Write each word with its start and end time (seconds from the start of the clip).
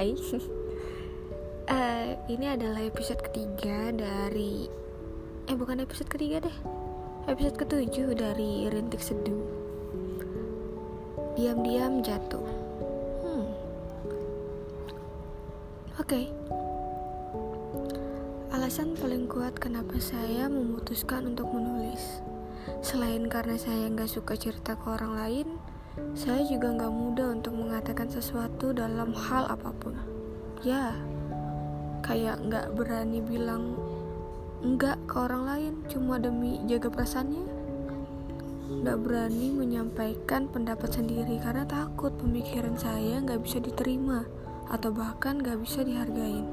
Hai 0.00 0.16
uh, 1.68 2.08
Ini 2.32 2.56
adalah 2.56 2.80
episode 2.88 3.20
ketiga 3.20 3.92
dari 3.92 4.64
Eh 5.44 5.52
bukan 5.52 5.84
episode 5.84 6.08
ketiga 6.08 6.40
deh 6.40 6.56
Episode 7.28 7.60
ketujuh 7.60 8.16
dari 8.16 8.64
Rintik 8.72 9.04
Seduh 9.04 9.44
Diam-diam 11.36 12.00
jatuh 12.00 12.48
hmm. 13.28 13.44
Oke 16.00 16.08
okay. 16.08 16.24
Alasan 18.56 18.96
paling 18.96 19.28
kuat 19.28 19.60
kenapa 19.60 20.00
saya 20.00 20.48
memutuskan 20.48 21.28
untuk 21.28 21.52
menulis 21.52 22.24
Selain 22.80 23.28
karena 23.28 23.60
saya 23.60 23.92
nggak 23.92 24.08
suka 24.08 24.32
cerita 24.32 24.80
ke 24.80 24.86
orang 24.96 25.12
lain 25.12 25.60
saya 26.14 26.42
juga 26.46 26.70
nggak 26.70 26.92
mudah 26.94 27.28
untuk 27.34 27.54
mengatakan 27.58 28.06
sesuatu 28.06 28.70
dalam 28.70 29.10
hal 29.10 29.50
apa 29.50 29.70
pun. 29.74 29.89
Ya, 30.60 30.92
kayak 32.04 32.44
nggak 32.44 32.76
berani 32.76 33.24
bilang 33.24 33.80
enggak 34.60 35.00
ke 35.08 35.16
orang 35.16 35.48
lain 35.48 35.74
cuma 35.88 36.20
demi 36.20 36.60
jaga 36.68 36.92
perasaannya. 36.92 37.48
Nggak 38.84 38.98
berani 39.00 39.56
menyampaikan 39.56 40.52
pendapat 40.52 40.92
sendiri 40.92 41.40
karena 41.40 41.64
takut 41.64 42.12
pemikiran 42.20 42.76
saya 42.76 43.24
nggak 43.24 43.40
bisa 43.40 43.56
diterima 43.56 44.28
atau 44.68 44.92
bahkan 44.92 45.40
nggak 45.40 45.64
bisa 45.64 45.80
dihargain. 45.80 46.44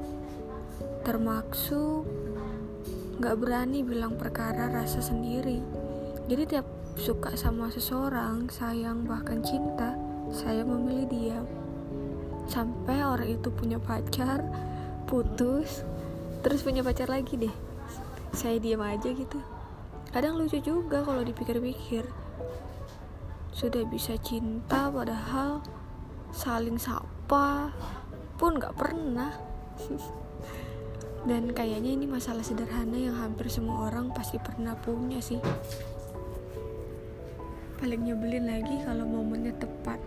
Termaksud 1.04 2.08
nggak 3.20 3.36
berani 3.36 3.84
bilang 3.84 4.16
perkara 4.16 4.72
rasa 4.72 5.04
sendiri. 5.04 5.60
Jadi 6.32 6.42
tiap 6.48 6.64
suka 6.96 7.36
sama 7.36 7.68
seseorang, 7.68 8.48
sayang 8.48 9.04
bahkan 9.04 9.44
cinta, 9.44 10.00
saya 10.32 10.64
memilih 10.64 11.06
diam. 11.12 11.67
Sampai 12.48 13.04
orang 13.04 13.28
itu 13.28 13.52
punya 13.52 13.76
pacar, 13.76 14.40
putus, 15.04 15.84
terus 16.40 16.64
punya 16.64 16.80
pacar 16.80 17.12
lagi 17.12 17.36
deh. 17.36 17.54
Saya 18.32 18.56
diam 18.56 18.80
aja 18.80 19.12
gitu. 19.12 19.36
Kadang 20.08 20.40
lucu 20.40 20.56
juga 20.64 21.04
kalau 21.04 21.20
dipikir-pikir. 21.20 22.08
Sudah 23.52 23.84
bisa 23.84 24.16
cinta 24.16 24.88
padahal 24.88 25.60
saling 26.32 26.80
sapa 26.80 27.68
pun 28.40 28.56
gak 28.56 28.74
pernah. 28.74 29.36
Dan 31.28 31.52
kayaknya 31.52 31.92
ini 31.92 32.08
masalah 32.08 32.40
sederhana 32.40 32.96
yang 32.96 33.18
hampir 33.18 33.52
semua 33.52 33.92
orang 33.92 34.08
pasti 34.16 34.40
pernah 34.40 34.72
punya 34.78 35.20
sih 35.20 35.36
paling 37.78 38.10
nyebelin 38.10 38.50
lagi 38.50 38.82
kalau 38.82 39.06
momennya 39.06 39.54
tepat. 39.54 40.02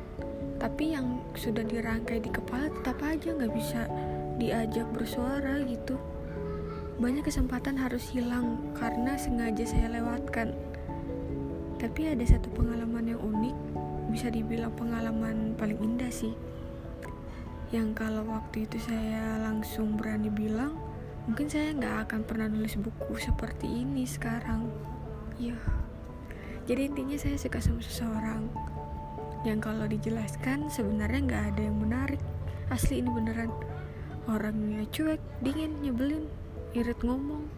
Tapi 0.59 0.93
yang 0.93 1.23
sudah 1.33 1.63
dirangkai 1.65 2.21
di 2.21 2.29
kepala 2.29 2.69
tetap 2.69 2.99
aja 3.01 3.33
nggak 3.33 3.53
bisa 3.55 3.87
diajak 4.37 4.85
bersuara 4.91 5.63
gitu. 5.65 5.95
Banyak 7.01 7.25
kesempatan 7.25 7.79
harus 7.79 8.11
hilang 8.13 8.61
karena 8.77 9.17
sengaja 9.17 9.65
saya 9.65 9.89
lewatkan. 9.89 10.53
Tapi 11.81 12.13
ada 12.13 12.21
satu 12.27 12.51
pengalaman 12.53 13.09
yang 13.09 13.21
unik 13.23 13.57
bisa 14.13 14.27
dibilang 14.29 14.69
pengalaman 14.77 15.57
paling 15.57 15.79
indah 15.81 16.13
sih. 16.13 16.35
Yang 17.71 18.05
kalau 18.05 18.27
waktu 18.27 18.67
itu 18.67 18.77
saya 18.83 19.39
langsung 19.41 19.95
berani 19.95 20.27
bilang 20.27 20.75
mungkin 21.25 21.47
saya 21.47 21.71
nggak 21.73 22.11
akan 22.11 22.21
pernah 22.27 22.51
nulis 22.51 22.75
buku 22.77 23.17
seperti 23.17 23.65
ini 23.65 24.05
sekarang. 24.05 24.69
Ya 25.41 25.57
jadi 26.69 26.93
intinya 26.93 27.17
saya 27.17 27.37
suka 27.41 27.57
sama 27.57 27.81
seseorang 27.81 28.45
yang 29.41 29.57
kalau 29.57 29.89
dijelaskan 29.89 30.69
sebenarnya 30.69 31.21
nggak 31.25 31.43
ada 31.53 31.61
yang 31.65 31.77
menarik. 31.81 32.21
Asli 32.69 33.01
ini 33.01 33.09
beneran 33.09 33.51
orangnya 34.29 34.85
cuek 34.93 35.19
dingin 35.41 35.81
nyebelin 35.81 36.29
irit 36.77 37.01
ngomong. 37.01 37.49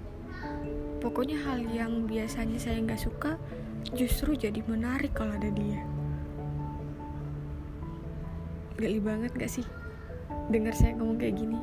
Pokoknya 1.03 1.37
hal 1.43 1.59
yang 1.67 2.07
biasanya 2.07 2.55
saya 2.55 2.79
nggak 2.79 3.03
suka 3.03 3.35
justru 3.91 4.39
jadi 4.39 4.63
menarik 4.63 5.11
kalau 5.11 5.35
ada 5.35 5.51
dia. 5.51 5.83
Geli 8.79 9.03
banget 9.03 9.35
gak 9.37 9.51
sih 9.51 9.67
dengar 10.49 10.73
saya 10.73 10.95
ngomong 10.97 11.19
kayak 11.19 11.37
gini? 11.37 11.59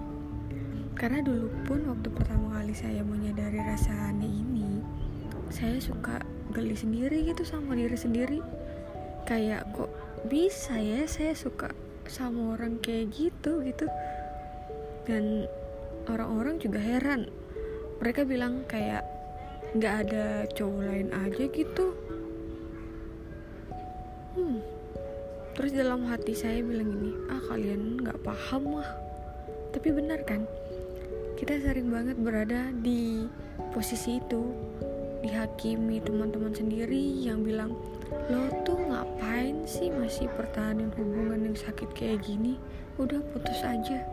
Karena 0.94 1.24
dulu 1.24 1.48
pun 1.64 1.88
waktu 1.88 2.08
pertama 2.12 2.60
kali 2.60 2.76
saya 2.76 3.00
menyadari 3.00 3.58
rasa 3.64 4.12
aneh 4.12 4.30
ini 4.30 4.84
saya 5.50 5.82
suka 5.82 6.22
geli 6.50 6.76
sendiri 6.76 7.26
gitu 7.26 7.42
sama 7.46 7.78
diri 7.78 7.96
sendiri. 7.96 8.38
Kayak 9.24 9.70
kok 9.74 9.90
bisa 10.26 10.76
ya 10.76 11.06
saya 11.06 11.32
suka 11.32 11.70
sama 12.10 12.58
orang 12.58 12.82
kayak 12.82 13.14
gitu? 13.14 13.62
gitu. 13.62 13.86
Dan 15.06 15.46
orang-orang 16.10 16.58
juga 16.58 16.82
heran. 16.82 17.30
Mereka 18.02 18.26
bilang 18.26 18.66
kayak 18.66 19.06
nggak 19.76 19.94
ada 20.06 20.24
cowok 20.58 20.82
lain 20.82 21.08
aja 21.14 21.44
gitu. 21.46 21.86
Hmm. 24.34 24.58
Terus 25.54 25.70
dalam 25.74 26.06
hati 26.08 26.32
saya 26.32 26.62
bilang 26.62 26.88
gini 26.90 27.12
ah 27.28 27.42
kalian 27.50 28.00
nggak 28.00 28.22
paham 28.24 28.80
mah 28.80 28.90
tapi 29.70 29.94
benar 29.94 30.22
kan? 30.26 30.42
Kita 31.38 31.56
sering 31.62 31.88
banget 31.88 32.18
berada 32.18 32.74
di 32.74 33.24
posisi 33.70 34.18
itu 34.18 34.50
dihakimi 35.20 36.00
teman-teman 36.00 36.52
sendiri 36.52 37.00
yang 37.20 37.44
bilang 37.44 37.76
lo 38.28 38.50
tuh 38.64 38.76
ngapain 38.76 39.64
sih 39.68 39.92
masih 39.92 40.26
pertahanin 40.34 40.90
hubungan 40.96 41.52
yang 41.52 41.56
sakit 41.56 41.92
kayak 41.92 42.24
gini? 42.24 42.56
Udah 42.96 43.22
putus 43.32 43.60
aja. 43.62 44.04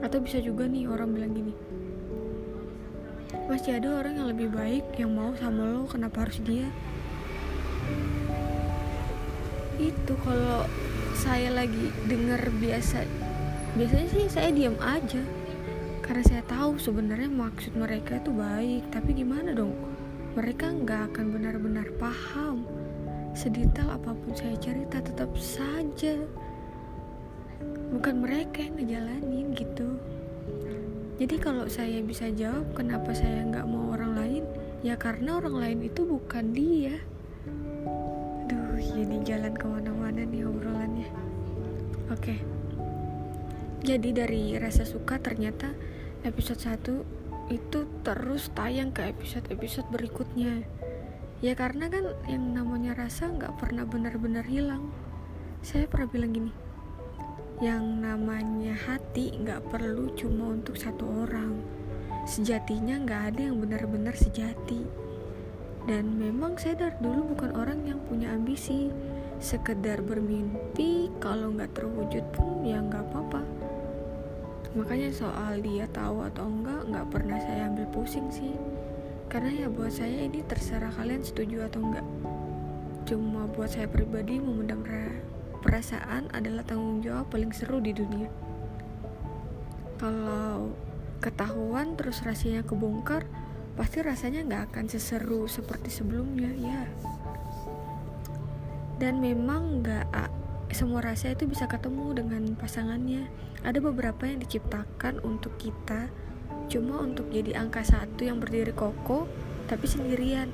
Atau 0.00 0.20
bisa 0.20 0.40
juga 0.42 0.68
nih 0.68 0.88
orang 0.88 1.12
bilang 1.16 1.32
gini 1.32 1.54
masih 3.46 3.78
ada 3.78 4.02
orang 4.02 4.18
yang 4.18 4.28
lebih 4.34 4.48
baik 4.50 4.84
yang 4.98 5.14
mau 5.14 5.30
sama 5.38 5.62
lo 5.70 5.86
kenapa 5.86 6.26
harus 6.26 6.42
dia? 6.42 6.66
Itu 9.78 10.18
kalau 10.26 10.66
saya 11.14 11.54
lagi 11.54 11.94
denger 12.10 12.50
biasa 12.58 13.06
biasanya 13.78 14.08
sih 14.10 14.26
saya 14.26 14.50
diam 14.50 14.74
aja. 14.82 15.22
Karena 16.02 16.22
saya 16.22 16.42
tahu 16.46 16.78
sebenarnya 16.78 17.30
maksud 17.30 17.74
mereka 17.78 18.18
tuh 18.22 18.34
baik 18.34 18.90
tapi 18.94 19.14
gimana 19.14 19.54
dong 19.54 19.74
mereka 20.36 20.68
nggak 20.68 21.16
akan 21.16 21.32
benar-benar 21.32 21.88
paham. 21.96 22.68
Sedetail 23.32 23.88
apa 23.88 24.12
pun 24.12 24.36
saya 24.36 24.52
cerita 24.60 25.00
tetap 25.00 25.32
saja. 25.40 26.12
Bukan 27.88 28.20
mereka 28.20 28.60
yang 28.60 28.76
ngejalanin 28.76 29.56
gitu. 29.56 29.96
Jadi 31.16 31.40
kalau 31.40 31.64
saya 31.72 32.04
bisa 32.04 32.28
jawab 32.28 32.68
kenapa 32.76 33.16
saya 33.16 33.48
nggak 33.48 33.64
mau 33.64 33.96
orang 33.96 34.12
lain 34.12 34.44
ya 34.84 35.00
karena 35.00 35.40
orang 35.40 35.56
lain 35.56 35.78
itu 35.88 36.04
bukan 36.04 36.52
dia. 36.52 37.00
Duh 38.44 38.76
jadi 38.76 39.16
jalan 39.24 39.56
ke 39.56 39.64
mana-mana 39.64 40.20
nih 40.20 40.44
obrolannya. 40.44 41.08
Oke. 42.12 42.36
Jadi 43.80 44.12
dari 44.12 44.52
rasa 44.60 44.84
suka 44.84 45.16
ternyata 45.16 45.72
episode 46.28 46.60
1 46.60 47.15
itu 47.46 47.86
terus 48.02 48.50
tayang 48.50 48.90
ke 48.90 49.06
episode-episode 49.06 49.86
berikutnya. 49.94 50.66
Ya 51.44 51.54
karena 51.54 51.86
kan 51.86 52.16
yang 52.26 52.56
namanya 52.56 52.96
rasa 52.98 53.30
nggak 53.30 53.60
pernah 53.60 53.86
benar-benar 53.86 54.42
hilang. 54.48 54.90
Saya 55.62 55.86
pernah 55.86 56.10
bilang 56.10 56.32
gini 56.34 56.52
yang 57.56 58.04
namanya 58.04 58.76
hati 58.76 59.32
nggak 59.32 59.72
perlu 59.72 60.12
cuma 60.12 60.52
untuk 60.52 60.76
satu 60.76 61.24
orang. 61.24 61.56
Sejatinya 62.28 63.00
nggak 63.00 63.22
ada 63.32 63.40
yang 63.48 63.56
benar-benar 63.62 64.12
sejati. 64.12 64.84
Dan 65.86 66.18
memang 66.18 66.58
saya 66.58 66.74
dari 66.74 66.98
dulu 66.98 67.32
bukan 67.32 67.54
orang 67.54 67.86
yang 67.86 68.02
punya 68.04 68.34
ambisi. 68.34 68.90
Sekedar 69.38 70.02
bermimpi 70.02 71.12
kalau 71.20 71.54
nggak 71.54 71.76
terwujud 71.76 72.24
pun 72.32 72.64
ya 72.64 72.80
nggak 72.80 73.04
apa-apa 73.12 73.65
makanya 74.76 75.08
soal 75.08 75.56
dia 75.64 75.88
tahu 75.88 76.20
atau 76.28 76.44
enggak 76.44 76.84
nggak 76.84 77.06
pernah 77.08 77.40
saya 77.40 77.72
ambil 77.72 77.88
pusing 77.96 78.28
sih. 78.28 78.52
Karena 79.32 79.64
ya 79.64 79.66
buat 79.72 79.90
saya 79.90 80.28
ini 80.28 80.44
terserah 80.44 80.92
kalian 80.94 81.24
setuju 81.24 81.66
atau 81.66 81.80
enggak. 81.80 82.06
Cuma 83.08 83.48
buat 83.48 83.72
saya 83.72 83.88
pribadi 83.88 84.36
memendam 84.36 84.84
perasaan 85.66 86.30
adalah 86.30 86.62
tanggung 86.62 87.02
jawab 87.02 87.26
paling 87.32 87.50
seru 87.50 87.82
di 87.82 87.90
dunia. 87.90 88.30
Kalau 89.98 90.70
ketahuan 91.18 91.96
terus 91.96 92.22
rasanya 92.22 92.62
kebongkar 92.62 93.24
pasti 93.74 94.04
rasanya 94.04 94.46
nggak 94.46 94.62
akan 94.72 94.86
seseru 94.86 95.48
seperti 95.50 95.88
sebelumnya 95.90 96.52
ya. 96.54 96.82
Dan 99.00 99.24
memang 99.24 99.82
nggak 99.82 100.06
semua 100.74 101.02
rasa 101.02 101.34
itu 101.34 101.46
bisa 101.46 101.66
ketemu 101.70 102.16
dengan 102.16 102.42
pasangannya. 102.58 103.28
Ada 103.62 103.78
beberapa 103.78 104.26
yang 104.26 104.42
diciptakan 104.42 105.22
untuk 105.22 105.54
kita, 105.58 106.10
cuma 106.70 107.02
untuk 107.02 107.30
jadi 107.30 107.58
angka 107.58 107.82
satu 107.86 108.26
yang 108.26 108.38
berdiri 108.38 108.74
kokoh, 108.74 109.26
tapi 109.70 109.86
sendirian. 109.86 110.50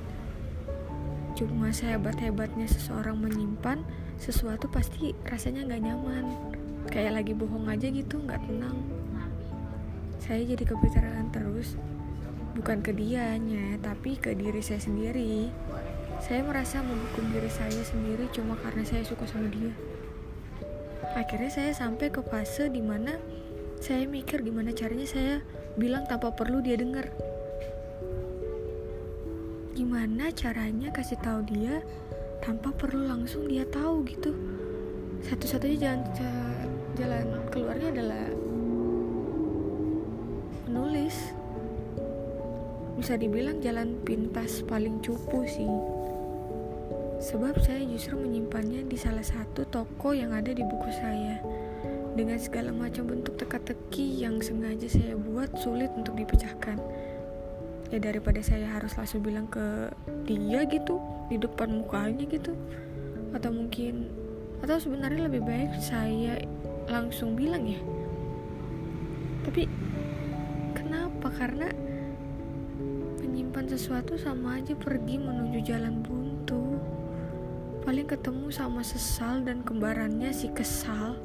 Cuma 1.36 1.72
sehebat-hebatnya 1.72 2.68
seseorang 2.68 3.16
menyimpan 3.20 3.80
sesuatu 4.20 4.68
pasti 4.68 5.16
rasanya 5.24 5.66
nggak 5.68 5.82
nyaman. 5.82 6.24
kayak 6.82 7.14
lagi 7.22 7.30
bohong 7.30 7.70
aja 7.70 7.86
gitu 7.94 8.18
nggak 8.26 8.42
tenang 8.42 8.74
saya 10.22 10.46
jadi 10.46 10.62
kepikiran 10.62 11.34
terus 11.34 11.74
bukan 12.54 12.78
ke 12.78 12.94
dianya 12.94 13.74
tapi 13.82 14.14
ke 14.14 14.38
diri 14.38 14.62
saya 14.62 14.78
sendiri 14.78 15.50
saya 16.22 16.46
merasa 16.46 16.78
menghukum 16.86 17.34
diri 17.34 17.50
saya 17.50 17.82
sendiri 17.82 18.30
cuma 18.30 18.54
karena 18.62 18.86
saya 18.86 19.02
suka 19.02 19.26
sama 19.26 19.50
dia. 19.50 19.74
Akhirnya 21.18 21.50
saya 21.50 21.74
sampai 21.74 22.14
ke 22.14 22.22
fase 22.22 22.70
di 22.70 22.78
mana 22.78 23.18
saya 23.82 24.06
mikir 24.06 24.38
gimana 24.46 24.70
caranya 24.70 25.02
saya 25.02 25.34
bilang 25.74 26.06
tanpa 26.06 26.30
perlu 26.30 26.62
dia 26.62 26.78
dengar. 26.78 27.10
Gimana 29.74 30.30
caranya 30.30 30.94
kasih 30.94 31.18
tahu 31.18 31.42
dia 31.50 31.82
tanpa 32.38 32.70
perlu 32.70 33.02
langsung 33.02 33.50
dia 33.50 33.66
tahu 33.66 34.06
gitu? 34.06 34.30
Satu-satunya 35.26 35.90
jalan 35.90 36.00
jalan 36.94 37.26
keluarnya 37.50 37.88
adalah 37.98 38.26
menulis. 40.70 41.34
Bisa 42.94 43.18
dibilang 43.18 43.58
jalan 43.58 43.98
pintas 44.06 44.62
paling 44.62 45.02
cupu 45.02 45.42
sih 45.50 45.66
sebab 47.22 47.54
saya 47.62 47.86
justru 47.86 48.18
menyimpannya 48.18 48.82
di 48.90 48.98
salah 48.98 49.22
satu 49.22 49.62
toko 49.70 50.10
yang 50.10 50.34
ada 50.34 50.50
di 50.50 50.66
buku 50.66 50.90
saya. 50.90 51.38
Dengan 52.18 52.36
segala 52.36 52.74
macam 52.74 53.06
bentuk 53.06 53.38
teka-teki 53.38 54.26
yang 54.26 54.42
sengaja 54.42 54.90
saya 54.90 55.14
buat 55.14 55.54
sulit 55.54 55.88
untuk 55.94 56.18
dipecahkan. 56.18 56.82
Ya 57.94 57.98
daripada 58.02 58.42
saya 58.42 58.66
harus 58.66 58.98
langsung 58.98 59.22
bilang 59.22 59.46
ke 59.46 59.94
dia 60.26 60.66
gitu 60.66 60.98
di 61.30 61.38
depan 61.38 61.70
mukanya 61.70 62.26
gitu. 62.26 62.58
Atau 63.30 63.54
mungkin 63.54 64.10
atau 64.66 64.82
sebenarnya 64.82 65.30
lebih 65.30 65.46
baik 65.46 65.78
saya 65.78 66.42
langsung 66.90 67.38
bilang 67.38 67.70
ya. 67.70 67.78
Tapi 69.46 69.70
kenapa? 70.74 71.30
Karena 71.30 71.70
menyimpan 73.22 73.70
sesuatu 73.70 74.18
sama 74.18 74.58
aja 74.58 74.74
pergi 74.74 75.22
menuju 75.22 75.62
jalan 75.64 76.02
buntu 76.02 76.21
paling 77.82 78.06
ketemu 78.06 78.48
sama 78.54 78.86
sesal 78.86 79.42
dan 79.42 79.66
kembarannya 79.66 80.30
si 80.30 80.50
kesal 80.54 81.18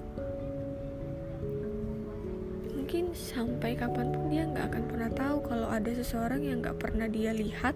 mungkin 2.73 3.13
sampai 3.13 3.77
kapan 3.77 4.09
pun 4.15 4.31
dia 4.31 4.47
nggak 4.47 4.73
akan 4.73 4.83
pernah 4.89 5.11
tahu 5.11 5.37
kalau 5.43 5.67
ada 5.69 5.91
seseorang 5.91 6.41
yang 6.41 6.63
nggak 6.63 6.79
pernah 6.79 7.05
dia 7.05 7.35
lihat 7.35 7.75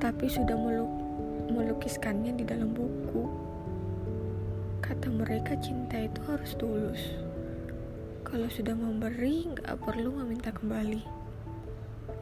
tapi 0.00 0.26
sudah 0.26 0.56
meluk 0.56 1.02
melukiskannya 1.52 2.32
di 2.32 2.44
dalam 2.48 2.72
buku. 2.72 3.28
Kata 4.80 5.08
mereka 5.12 5.54
cinta 5.60 6.00
itu 6.00 6.20
harus 6.26 6.56
tulus. 6.56 7.02
Kalau 8.24 8.48
sudah 8.48 8.72
memberi, 8.72 9.52
nggak 9.52 9.76
perlu 9.84 10.24
meminta 10.24 10.48
kembali. 10.50 11.04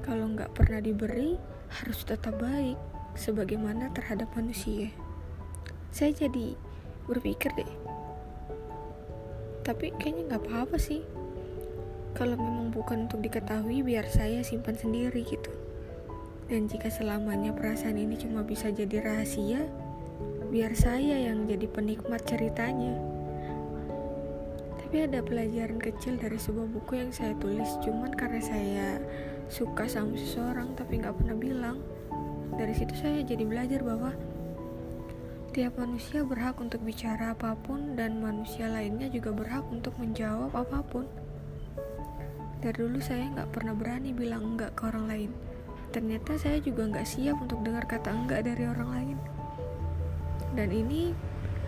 Kalau 0.02 0.26
nggak 0.34 0.50
pernah 0.58 0.82
diberi, 0.82 1.38
harus 1.70 2.02
tetap 2.02 2.34
baik, 2.42 2.76
sebagaimana 3.14 3.94
terhadap 3.94 4.26
manusia. 4.34 4.90
Saya 5.90 6.14
jadi 6.14 6.54
berpikir 7.10 7.50
deh, 7.58 7.72
tapi 9.66 9.90
kayaknya 9.98 10.34
nggak 10.34 10.42
apa-apa 10.46 10.78
sih. 10.78 11.02
Kalau 12.14 12.34
memang 12.34 12.74
bukan 12.74 13.06
untuk 13.10 13.22
diketahui, 13.22 13.82
biar 13.82 14.06
saya 14.06 14.42
simpan 14.42 14.74
sendiri 14.78 15.22
gitu. 15.26 15.50
Dan 16.50 16.66
jika 16.66 16.90
selamanya 16.90 17.54
perasaan 17.54 17.94
ini 17.94 18.18
cuma 18.18 18.42
bisa 18.42 18.70
jadi 18.70 19.02
rahasia, 19.02 19.62
biar 20.50 20.74
saya 20.74 21.30
yang 21.30 21.46
jadi 21.46 21.70
penikmat 21.70 22.26
ceritanya. 22.26 22.98
Tapi 24.82 25.06
ada 25.06 25.22
pelajaran 25.22 25.78
kecil 25.78 26.18
dari 26.18 26.34
sebuah 26.34 26.66
buku 26.66 26.98
yang 26.98 27.14
saya 27.14 27.38
tulis, 27.38 27.78
cuman 27.86 28.10
karena 28.10 28.42
saya 28.42 28.98
suka 29.46 29.86
sama 29.86 30.18
seseorang 30.18 30.74
tapi 30.74 30.98
nggak 30.98 31.14
pernah 31.14 31.38
bilang. 31.38 31.78
Dari 32.58 32.74
situ 32.74 32.98
saya 32.98 33.22
jadi 33.22 33.46
belajar 33.46 33.86
bahwa 33.86 34.10
tiap 35.50 35.82
manusia 35.82 36.22
berhak 36.22 36.62
untuk 36.62 36.78
bicara 36.86 37.34
apa 37.34 37.58
pun 37.58 37.98
dan 37.98 38.22
manusia 38.22 38.70
lainnya 38.70 39.10
juga 39.10 39.34
berhak 39.34 39.66
untuk 39.66 39.90
menjawab 39.98 40.54
apa 40.54 40.78
pun. 40.86 41.10
Dari 42.62 42.78
dulu 42.78 43.02
saya 43.02 43.26
nggak 43.34 43.50
pernah 43.50 43.74
berani 43.74 44.14
bilang 44.14 44.54
enggak 44.54 44.78
ke 44.78 44.86
orang 44.86 45.10
lain. 45.10 45.30
Ternyata 45.90 46.38
saya 46.38 46.62
juga 46.62 46.86
nggak 46.86 47.02
siap 47.02 47.34
untuk 47.42 47.66
dengar 47.66 47.82
kata 47.90 48.14
enggak 48.14 48.46
dari 48.46 48.62
orang 48.62 48.90
lain. 48.94 49.18
Dan 50.54 50.70
ini 50.70 51.10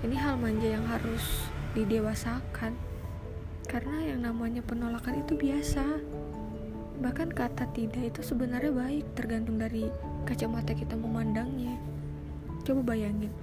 ini 0.07 0.15
hal 0.15 0.39
manja 0.39 0.79
yang 0.79 0.87
harus 0.87 1.51
didewasakan. 1.75 2.79
Karena 3.67 4.15
yang 4.15 4.23
namanya 4.23 4.63
penolakan 4.63 5.27
itu 5.27 5.35
biasa. 5.35 5.83
Bahkan 7.03 7.35
kata 7.35 7.67
tidak 7.75 8.15
itu 8.15 8.23
sebenarnya 8.23 8.71
baik 8.71 9.19
tergantung 9.19 9.59
dari 9.59 9.91
kacamata 10.23 10.71
kita 10.71 10.95
memandangnya. 10.95 11.75
Coba 12.63 12.95
bayangin 12.95 13.35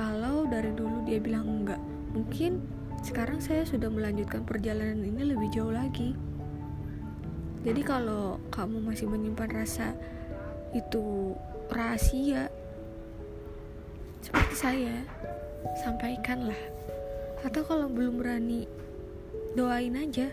kalau 0.00 0.48
dari 0.48 0.72
dulu 0.72 1.04
dia 1.04 1.20
bilang 1.20 1.44
enggak 1.44 1.80
mungkin 2.16 2.64
sekarang 3.04 3.44
saya 3.44 3.68
sudah 3.68 3.92
melanjutkan 3.92 4.48
perjalanan 4.48 5.04
ini 5.04 5.36
lebih 5.36 5.52
jauh 5.52 5.72
lagi 5.72 6.16
jadi 7.60 7.84
kalau 7.84 8.40
kamu 8.48 8.80
masih 8.80 9.04
menyimpan 9.12 9.52
rasa 9.52 9.92
itu 10.72 11.36
rahasia 11.68 12.48
seperti 14.20 14.54
saya, 14.56 14.96
sampaikanlah. 15.80 16.60
Atau 17.40 17.64
kalau 17.64 17.88
belum 17.88 18.20
berani, 18.20 18.68
doain 19.56 19.96
aja. 19.96 20.28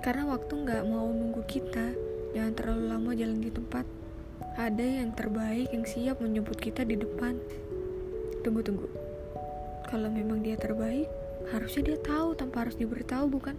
Karena 0.00 0.32
waktu 0.32 0.64
nggak 0.64 0.82
mau 0.88 1.06
nunggu 1.12 1.44
kita, 1.44 1.92
jangan 2.32 2.52
terlalu 2.56 2.84
lama 2.88 3.10
jalan 3.12 3.38
di 3.44 3.52
tempat. 3.52 3.84
Ada 4.56 5.04
yang 5.04 5.12
terbaik 5.12 5.68
yang 5.76 5.84
siap 5.84 6.24
menjemput 6.24 6.56
kita 6.56 6.88
di 6.88 6.96
depan. 6.96 7.36
Tunggu 8.42 8.60
tunggu. 8.66 8.90
Kalau 9.86 10.10
memang 10.10 10.42
dia 10.42 10.58
terbaik, 10.58 11.06
harusnya 11.54 11.94
dia 11.94 11.98
tahu 12.02 12.34
tanpa 12.34 12.66
harus 12.66 12.74
diberitahu, 12.74 13.30
bukan? 13.30 13.54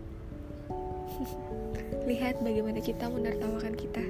Lihat 2.10 2.44
bagaimana 2.44 2.84
kita 2.84 3.08
menertawakan 3.08 3.80
kita. 3.80 4.04